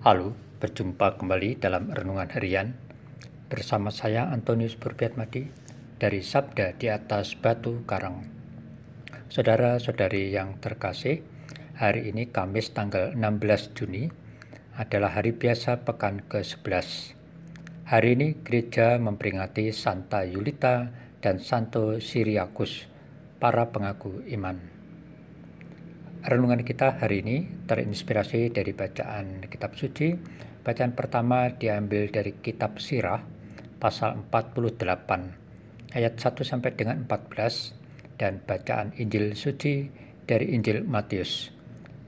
Halo, 0.00 0.32
berjumpa 0.64 1.20
kembali 1.20 1.60
dalam 1.60 1.92
Renungan 1.92 2.32
Harian 2.32 2.72
bersama 3.52 3.92
saya 3.92 4.32
Antonius 4.32 4.72
Burbiatmadi 4.72 5.52
dari 6.00 6.24
Sabda 6.24 6.72
di 6.72 6.88
atas 6.88 7.36
Batu 7.36 7.84
Karang. 7.84 8.24
Saudara-saudari 9.28 10.32
yang 10.32 10.56
terkasih, 10.56 11.20
hari 11.76 12.08
ini 12.08 12.32
Kamis 12.32 12.72
tanggal 12.72 13.12
16 13.12 13.76
Juni 13.76 14.08
adalah 14.80 15.20
hari 15.20 15.36
biasa 15.36 15.84
pekan 15.84 16.24
ke-11. 16.24 17.12
Hari 17.84 18.16
ini 18.16 18.40
gereja 18.40 18.96
memperingati 18.96 19.68
Santa 19.68 20.24
Yulita 20.24 20.96
dan 21.20 21.44
Santo 21.44 22.00
Siriakus, 22.00 22.88
para 23.36 23.68
pengaku 23.68 24.24
iman. 24.32 24.79
Renungan 26.20 26.60
kita 26.68 27.00
hari 27.00 27.24
ini 27.24 27.64
terinspirasi 27.64 28.52
dari 28.52 28.76
bacaan 28.76 29.40
kitab 29.48 29.72
suci. 29.72 30.12
Bacaan 30.60 30.92
pertama 30.92 31.48
diambil 31.48 32.12
dari 32.12 32.36
kitab 32.44 32.76
Sirah 32.76 33.24
pasal 33.80 34.28
48 34.28 35.96
ayat 35.96 36.20
1 36.20 36.44
sampai 36.44 36.76
dengan 36.76 37.08
14 37.08 38.20
dan 38.20 38.36
bacaan 38.44 38.92
Injil 39.00 39.32
suci 39.32 39.88
dari 40.28 40.52
Injil 40.52 40.84
Matius 40.84 41.56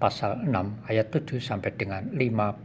pasal 0.00 0.40
6 0.48 0.88
ayat 0.88 1.12
7 1.12 1.36
sampai 1.44 1.76
dengan 1.76 2.08
15. 2.08 2.64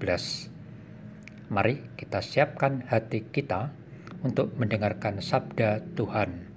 Mari 1.51 1.99
kita 1.99 2.23
siapkan 2.23 2.87
hati 2.87 3.27
kita 3.27 3.67
untuk 4.23 4.55
mendengarkan 4.55 5.19
sabda 5.19 5.83
Tuhan 5.91 6.47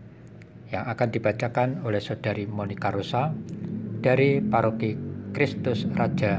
yang 0.71 0.87
akan 0.87 1.09
dibacakan 1.11 1.83
oleh 1.83 1.99
saudari 1.99 2.47
Monica 2.47 2.95
Rosa 2.95 3.35
dari 4.07 4.39
Paroki 4.39 4.95
Kristus 5.35 5.83
Raja 5.91 6.39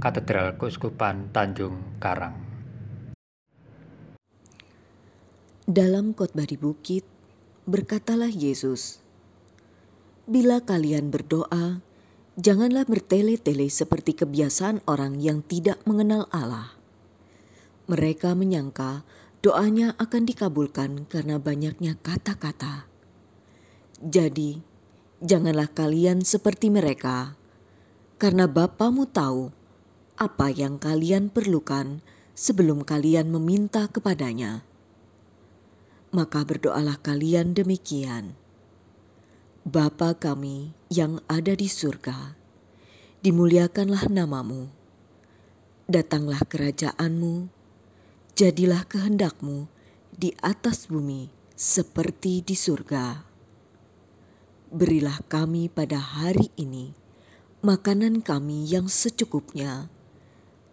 Katedral 0.00 0.56
Keuskupan 0.56 1.28
Tanjung 1.28 2.00
Karang. 2.00 2.32
Dalam 5.68 6.16
khotbah 6.16 6.48
di 6.48 6.56
bukit, 6.56 7.04
berkatalah 7.68 8.32
Yesus, 8.32 9.04
"Bila 10.24 10.64
kalian 10.64 11.12
berdoa, 11.12 11.84
janganlah 12.40 12.88
bertele-tele 12.88 13.68
seperti 13.68 14.16
kebiasaan 14.16 14.80
orang 14.88 15.20
yang 15.20 15.44
tidak 15.44 15.84
mengenal 15.84 16.32
Allah. 16.32 16.72
Mereka 17.92 18.32
menyangka 18.32 19.04
doanya 19.44 19.92
akan 20.00 20.24
dikabulkan 20.24 21.04
karena 21.12 21.36
banyaknya 21.36 21.92
kata-kata. 22.00 22.88
Jadi, 24.00 24.71
janganlah 25.22 25.70
kalian 25.70 26.26
seperti 26.26 26.68
mereka, 26.68 27.38
karena 28.18 28.50
Bapamu 28.50 29.06
tahu 29.06 29.54
apa 30.18 30.50
yang 30.50 30.82
kalian 30.82 31.30
perlukan 31.30 32.02
sebelum 32.34 32.82
kalian 32.82 33.30
meminta 33.30 33.86
kepadanya. 33.86 34.66
Maka 36.12 36.44
berdoalah 36.44 37.00
kalian 37.00 37.56
demikian. 37.56 38.36
Bapa 39.62 40.18
kami 40.18 40.74
yang 40.90 41.22
ada 41.30 41.54
di 41.54 41.70
surga, 41.70 42.34
dimuliakanlah 43.22 44.10
namamu. 44.10 44.68
Datanglah 45.86 46.42
kerajaanmu, 46.44 47.46
jadilah 48.34 48.82
kehendakmu 48.90 49.70
di 50.10 50.34
atas 50.42 50.90
bumi 50.90 51.30
seperti 51.54 52.42
di 52.42 52.58
surga. 52.58 53.31
Berilah 54.72 55.20
kami 55.28 55.68
pada 55.68 56.00
hari 56.00 56.48
ini 56.56 56.96
makanan 57.60 58.24
kami 58.24 58.64
yang 58.64 58.88
secukupnya, 58.88 59.92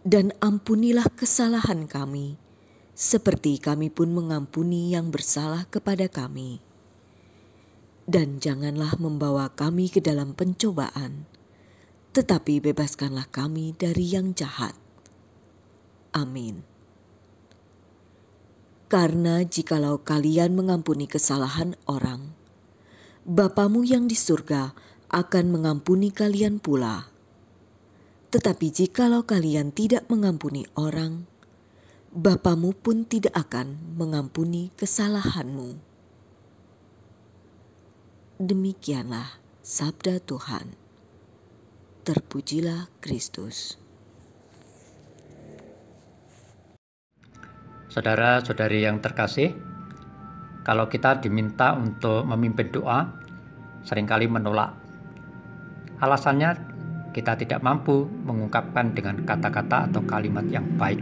dan 0.08 0.32
ampunilah 0.40 1.04
kesalahan 1.12 1.84
kami, 1.84 2.40
seperti 2.96 3.60
kami 3.60 3.92
pun 3.92 4.10
mengampuni 4.10 4.96
yang 4.96 5.12
bersalah 5.12 5.68
kepada 5.68 6.08
kami. 6.08 6.64
Dan 8.08 8.40
janganlah 8.40 8.96
membawa 8.96 9.52
kami 9.52 9.92
ke 9.92 10.00
dalam 10.00 10.32
pencobaan, 10.32 11.28
tetapi 12.16 12.58
bebaskanlah 12.58 13.28
kami 13.28 13.76
dari 13.76 14.16
yang 14.16 14.32
jahat. 14.32 14.74
Amin. 16.16 16.66
Karena 18.88 19.44
jikalau 19.44 20.00
kalian 20.02 20.56
mengampuni 20.56 21.04
kesalahan 21.04 21.76
orang, 21.84 22.39
Bapamu 23.20 23.84
yang 23.84 24.08
di 24.08 24.16
surga 24.16 24.72
akan 25.12 25.44
mengampuni 25.52 26.08
kalian 26.08 26.56
pula. 26.56 27.12
Tetapi 28.32 28.66
jikalau 28.72 29.28
kalian 29.28 29.76
tidak 29.76 30.08
mengampuni 30.08 30.64
orang, 30.72 31.28
Bapamu 32.10 32.72
pun 32.72 33.04
tidak 33.04 33.36
akan 33.36 33.76
mengampuni 33.94 34.72
kesalahanmu. 34.74 35.78
Demikianlah 38.40 39.36
sabda 39.60 40.18
Tuhan. 40.24 40.72
Terpujilah 42.08 42.88
Kristus. 43.04 43.76
Saudara-saudari 47.92 48.88
yang 48.88 49.04
terkasih, 49.04 49.69
kalau 50.60 50.92
kita 50.92 51.24
diminta 51.24 51.72
untuk 51.72 52.28
memimpin 52.28 52.68
doa, 52.68 53.08
sering 53.80 54.04
kali 54.04 54.28
menolak. 54.28 54.76
Alasannya 56.00 56.52
kita 57.16 57.36
tidak 57.40 57.64
mampu 57.64 58.04
mengungkapkan 58.04 58.92
dengan 58.92 59.24
kata-kata 59.24 59.88
atau 59.88 60.04
kalimat 60.04 60.44
yang 60.52 60.64
baik. 60.76 61.00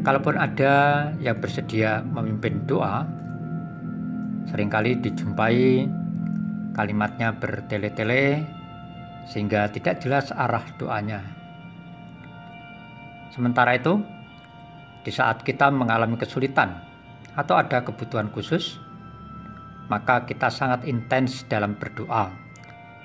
Kalaupun 0.00 0.36
ada 0.36 1.08
yang 1.20 1.36
bersedia 1.40 2.00
memimpin 2.00 2.64
doa, 2.64 3.04
sering 4.48 4.68
kali 4.72 4.96
dijumpai 5.00 5.88
kalimatnya 6.72 7.36
bertele-tele 7.36 8.44
sehingga 9.28 9.68
tidak 9.68 10.00
jelas 10.00 10.32
arah 10.32 10.64
doanya. 10.80 11.20
Sementara 13.32 13.76
itu, 13.76 14.00
di 15.04 15.12
saat 15.12 15.44
kita 15.44 15.68
mengalami 15.72 16.16
kesulitan 16.16 16.89
atau 17.40 17.56
ada 17.56 17.80
kebutuhan 17.80 18.28
khusus, 18.28 18.76
maka 19.88 20.28
kita 20.28 20.52
sangat 20.52 20.84
intens 20.84 21.48
dalam 21.48 21.80
berdoa, 21.80 22.28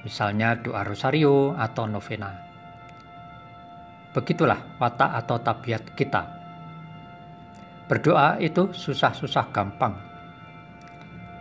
misalnya 0.04 0.60
doa 0.60 0.84
rosario 0.84 1.56
atau 1.56 1.88
novena. 1.88 2.36
Begitulah 4.12 4.76
watak 4.76 5.12
atau 5.24 5.40
tabiat 5.40 5.96
kita. 5.96 6.24
Berdoa 7.88 8.36
itu 8.44 8.76
susah-susah 8.76 9.56
gampang. 9.56 9.96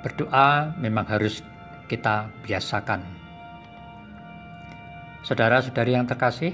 Berdoa 0.06 0.76
memang 0.78 1.06
harus 1.10 1.42
kita 1.90 2.30
biasakan. 2.46 3.00
Saudara-saudari 5.24 5.96
yang 5.96 6.04
terkasih, 6.04 6.52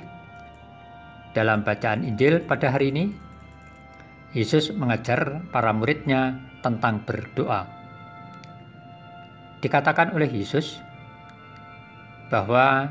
dalam 1.34 1.62
bacaan 1.62 2.06
Injil 2.06 2.42
pada 2.42 2.70
hari 2.70 2.90
ini 2.94 3.29
Yesus 4.30 4.70
mengajar 4.70 5.42
para 5.50 5.74
muridnya 5.74 6.38
tentang 6.62 7.02
berdoa. 7.02 7.66
Dikatakan 9.58 10.14
oleh 10.14 10.30
Yesus 10.30 10.78
bahwa 12.30 12.86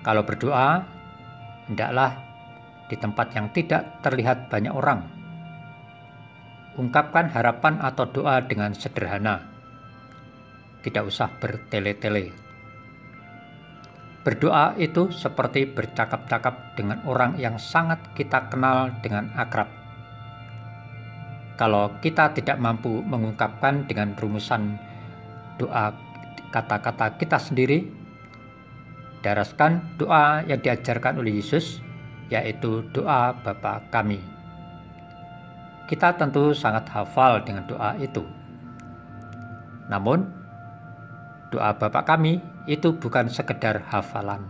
kalau 0.00 0.24
berdoa, 0.24 0.88
hendaklah 1.68 2.16
di 2.88 2.96
tempat 2.96 3.36
yang 3.36 3.52
tidak 3.52 4.00
terlihat 4.00 4.48
banyak 4.48 4.72
orang. 4.72 5.04
Ungkapkan 6.80 7.28
harapan 7.28 7.84
atau 7.84 8.08
doa 8.08 8.40
dengan 8.40 8.72
sederhana. 8.72 9.44
Tidak 10.80 11.04
usah 11.04 11.36
bertele-tele. 11.36 12.32
Berdoa 14.24 14.72
itu 14.80 15.12
seperti 15.12 15.68
bercakap-cakap 15.68 16.80
dengan 16.80 17.04
orang 17.04 17.36
yang 17.36 17.60
sangat 17.60 18.16
kita 18.16 18.48
kenal 18.48 18.88
dengan 19.04 19.28
akrab 19.36 19.83
kalau 21.54 21.86
kita 22.02 22.34
tidak 22.34 22.58
mampu 22.58 22.98
mengungkapkan 23.06 23.86
dengan 23.86 24.18
rumusan 24.18 24.74
doa 25.54 25.94
kata-kata 26.50 27.14
kita 27.14 27.38
sendiri, 27.38 27.90
daraskan 29.22 29.94
doa 29.98 30.42
yang 30.46 30.58
diajarkan 30.58 31.22
oleh 31.22 31.38
Yesus, 31.38 31.78
yaitu 32.30 32.82
doa 32.90 33.34
Bapa 33.34 33.86
kami. 33.90 34.18
Kita 35.86 36.16
tentu 36.18 36.50
sangat 36.56 36.90
hafal 36.90 37.42
dengan 37.46 37.66
doa 37.70 37.94
itu. 38.02 38.26
Namun, 39.86 40.26
doa 41.54 41.70
Bapa 41.76 42.02
kami 42.02 42.42
itu 42.66 42.94
bukan 42.98 43.30
sekedar 43.30 43.84
hafalan. 43.92 44.42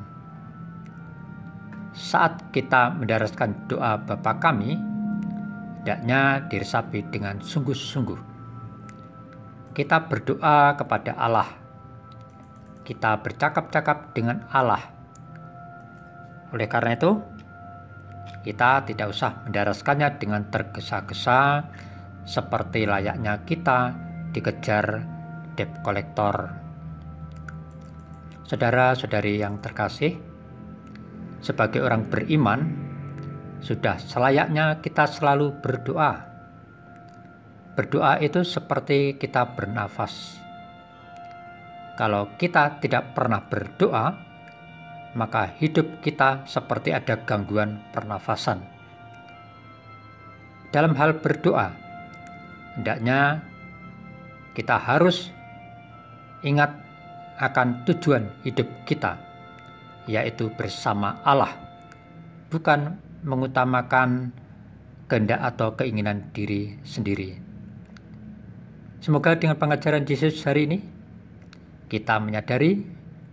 Saat 1.95 2.49
kita 2.49 2.97
mendaraskan 2.97 3.69
doa 3.69 3.99
Bapa 4.01 4.39
kami, 4.41 4.94
hendaknya 5.85 6.49
diresapi 6.49 7.13
dengan 7.13 7.45
sungguh-sungguh. 7.45 8.17
Kita 9.77 10.09
berdoa 10.09 10.73
kepada 10.81 11.13
Allah. 11.13 11.61
Kita 12.89 13.21
bercakap-cakap 13.21 14.17
dengan 14.17 14.49
Allah. 14.49 14.81
Oleh 16.57 16.65
karena 16.73 16.97
itu, 16.97 17.21
Kita 18.45 18.85
tidak 18.85 19.09
usah 19.09 19.41
mendaraskannya 19.49 20.21
dengan 20.21 20.45
tergesa-gesa 20.53 21.65
seperti 22.29 22.85
layaknya 22.85 23.41
kita 23.49 23.97
dikejar 24.37 25.01
debt 25.57 25.81
collector. 25.81 26.53
Saudara-saudari 28.45 29.41
yang 29.41 29.65
terkasih, 29.65 30.21
sebagai 31.41 31.81
orang 31.81 32.05
beriman, 32.05 32.84
sudah 33.65 33.97
selayaknya 33.97 34.85
kita 34.85 35.09
selalu 35.09 35.57
berdoa. 35.65 36.29
Berdoa 37.73 38.21
itu 38.21 38.45
seperti 38.45 39.17
kita 39.17 39.57
bernafas. 39.57 40.37
Kalau 41.97 42.37
kita 42.37 42.77
tidak 42.85 43.17
pernah 43.17 43.41
berdoa, 43.41 44.15
maka 45.17 45.57
hidup 45.57 46.05
kita 46.05 46.45
seperti 46.45 46.93
ada 46.93 47.25
gangguan 47.25 47.81
pernafasan. 47.91 48.61
Dalam 50.69 50.93
hal 50.99 51.23
berdoa, 51.23 51.73
hendaknya 52.77 53.47
kita 54.53 54.77
harus 54.77 55.31
ingat 56.45 56.75
akan 57.41 57.87
tujuan 57.87 58.29
hidup 58.43 58.67
kita, 58.85 59.19
yaitu 60.11 60.51
bersama 60.53 61.23
Allah, 61.23 61.55
bukan 62.51 63.04
mengutamakan 63.25 64.31
kehendak 65.09 65.41
atau 65.41 65.73
keinginan 65.75 66.29
diri 66.37 66.77
sendiri. 66.85 67.41
Semoga 69.01 69.37
dengan 69.37 69.61
pengajaran 69.61 70.05
Yesus 70.09 70.41
hari 70.49 70.65
ini, 70.65 70.79
kita 71.93 72.21
menyadari 72.21 72.85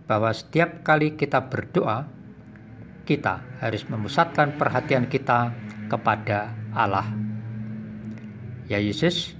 bahwa 0.04 0.28
setiap 0.32 0.84
kali 0.84 1.16
kita 1.16 1.48
berdoa, 1.48 2.04
kita 3.08 3.40
harus 3.60 3.88
memusatkan 3.88 4.60
perhatian 4.60 5.08
kita 5.08 5.56
kepada 5.88 6.52
Allah. 6.76 7.08
Ya 8.68 8.80
Yesus, 8.80 9.32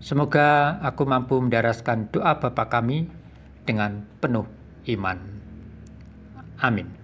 semoga 0.00 0.76
aku 0.84 1.08
mampu 1.08 1.40
mendaraskan 1.40 2.12
doa 2.12 2.36
Bapa 2.36 2.68
kami 2.68 3.08
dengan 3.64 4.04
penuh 4.20 4.44
iman. 4.92 5.18
Amin. 6.60 7.01